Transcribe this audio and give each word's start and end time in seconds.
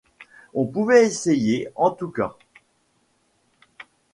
On 0.55 0.65
pouvait 0.65 1.05
essayer, 1.05 1.67
en 1.75 1.91
tout 1.91 2.09
cas. 2.09 2.35